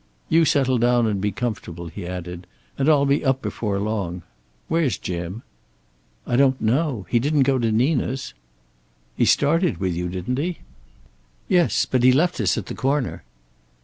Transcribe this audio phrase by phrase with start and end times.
[0.29, 4.23] "You settle down and be comfortable," he added, "and I'll be up before long.
[4.67, 5.43] Where's Jim?"
[6.25, 7.05] "I don't know.
[7.07, 8.33] He didn't go to Nina's."
[9.15, 10.57] "He started with you, didn't he?"
[11.47, 11.85] "Yes.
[11.85, 13.21] But he left us at the corner."